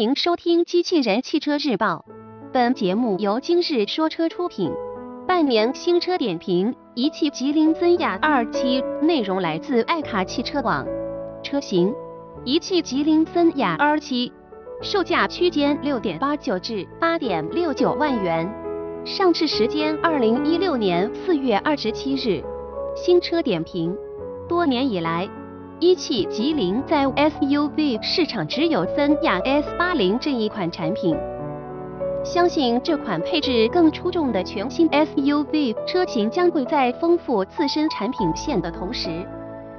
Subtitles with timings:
[0.00, 2.06] 迎收听《机器人汽车日报》，
[2.54, 4.72] 本节目由今日说车出品。
[5.28, 10.86] 半年新车点评：一汽吉林尊雅二七，内容来自爱卡汽车网。
[11.42, 11.92] 车型：
[12.46, 14.32] 一汽吉林尊雅二七，
[14.80, 18.50] 售价区间六点八九至八点六九万元。
[19.04, 22.42] 上市时间：二零一六年四月二十七日。
[22.96, 23.94] 新车点评：
[24.48, 25.28] 多年以来。
[25.80, 31.16] 一汽吉林在 SUV 市场只有森雅 S80 这一款产品，
[32.22, 39.26] 相信这款配置更出众的全新 SUV 车型将会在丰富自身产品线的同时，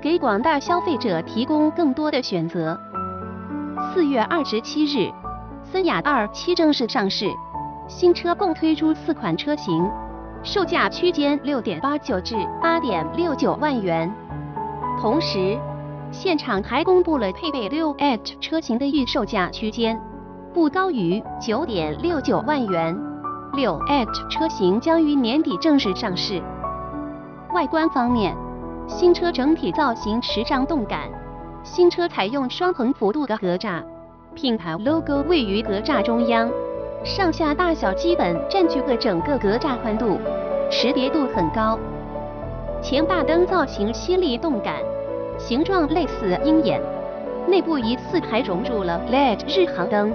[0.00, 2.80] 给广大消费者提供更多的选择。
[3.92, 5.12] 四月二十七日，
[5.62, 7.26] 森雅二七正式上市，
[7.88, 9.86] 新车共推出四款车型，
[10.42, 14.10] 售价区间六点八九至八点六九万元，
[14.98, 15.58] 同时。
[16.12, 19.98] 现场还公布了配备六 H 车型的预售价区间，
[20.52, 22.98] 不高于九点六九万元。
[23.52, 26.42] 六 H 车型将于年底正式上市。
[27.54, 28.36] 外观方面，
[28.88, 31.08] 新车整体造型时尚动感，
[31.62, 33.80] 新车采用双横幅度的格栅，
[34.34, 36.50] 品牌 logo 位于格栅中央，
[37.04, 40.18] 上下大小基本占据了整个格栅宽度，
[40.72, 41.78] 识别度很高。
[42.82, 44.74] 前大灯造型犀利动感。
[45.40, 46.80] 形状类似鹰眼，
[47.48, 50.14] 内部疑似还融入了 LED 日行灯。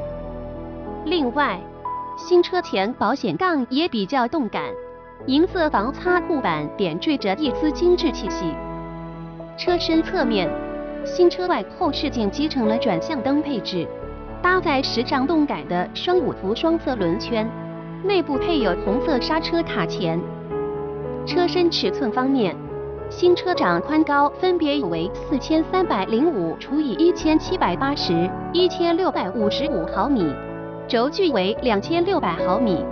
[1.04, 1.60] 另外，
[2.16, 4.64] 新车前保险杠也比较动感，
[5.26, 8.54] 银色防擦护板点缀着一丝精致气息。
[9.58, 10.48] 车身侧面，
[11.04, 13.86] 新车外后视镜集成了转向灯配置，
[14.42, 17.50] 搭载时尚动感的双五辐双色轮圈，
[18.04, 20.22] 内部配有红色刹车卡钳。
[21.26, 22.56] 车身尺寸方面。
[23.10, 30.34] 新车长宽高分别为四千三百零五除以一千七百八十一千六百五十五毫米，
[30.88, 32.84] 轴距为两千六百毫米。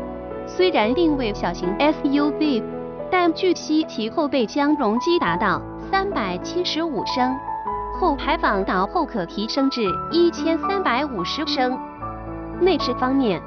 [0.45, 2.64] 虽然定位小型 SUV，
[3.09, 7.36] 但据悉其后备箱容积达到三百七十五升，
[7.99, 11.77] 后排防倒后可提升至一千三百五十升。
[12.61, 13.42] 内饰方面，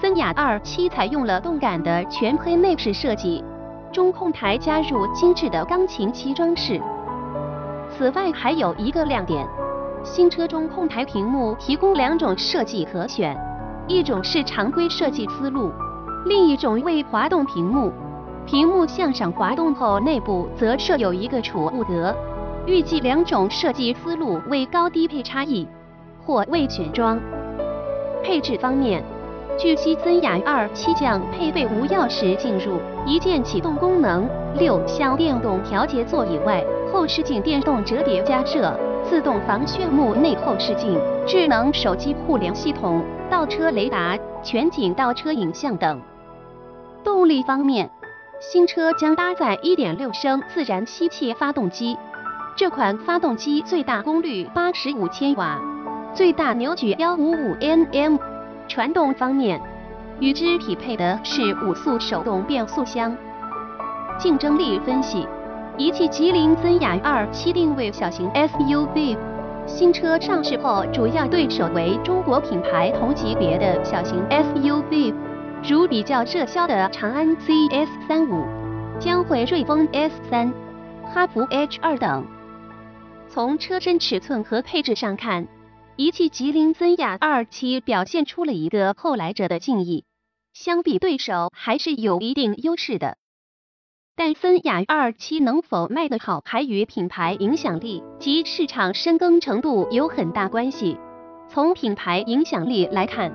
[0.00, 3.42] 森雅二七采用了动感的全黑内饰设计。
[3.94, 6.82] 中控台加入精致的钢琴漆装饰。
[7.88, 9.46] 此外，还有一个亮点，
[10.02, 13.38] 新车中控台屏幕提供两种设计可选，
[13.86, 15.70] 一种是常规设计思路，
[16.26, 17.92] 另一种为滑动屏幕。
[18.44, 22.12] 屏幕向上滑动后，内部则设有一个储物格。
[22.66, 25.68] 预计两种设计思路为高低配差异，
[26.26, 27.16] 或未选装。
[28.24, 29.04] 配置方面。
[29.56, 34.28] 据悉，森雅二七将配备无钥匙进入、一键启动功能、
[34.58, 46.00] 六项电动调节座椅外，后视镜电动折叠加热、自动防眩目内后视镜、智能手机互联系统、倒车雷达、全景倒车影像等。
[47.04, 47.88] 动力方面，
[48.40, 51.96] 新车将搭载1.6升自然吸气发动机，
[52.56, 55.60] 这款发动机最大功率85千瓦，
[56.12, 58.33] 最大扭矩155 Nm。
[58.68, 59.60] 传动方面，
[60.20, 63.16] 与之匹配的是五速手动变速箱。
[64.18, 65.26] 竞争力分析：
[65.76, 69.16] 一汽吉林尊雅二七定位小型 SUV，
[69.66, 75.12] 新车上市后主要对手为中国品牌同级别的小型 SUV，
[75.68, 78.44] 如比较热销的长安 CS 三五、
[78.98, 80.52] 江淮瑞风 S 三、
[81.12, 82.24] 哈弗 H 二等。
[83.28, 85.46] 从车身尺寸和配置上看。
[85.96, 90.04] 一汽吉林尊雅二期表现出了一个后来者的敬意，
[90.52, 93.16] 相比对手还是有一定优势的。
[94.16, 100.98] 但森雅二期能否卖得好，还与品牌影响力及市场深耕程度有很大关系。
[101.48, 103.32] 从品牌影响力来看，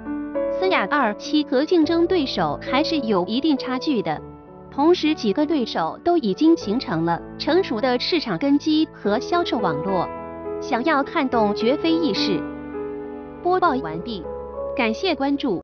[0.60, 4.22] 森雅二期和竞争对手还是有一定差距的。
[4.70, 10.10] 同时，几个对手都已经形成了成熟的市场根基和销售网络。
[10.62, 12.38] 想要看懂绝非易事。
[13.42, 14.22] 播报完毕，
[14.76, 15.58] 感谢关注。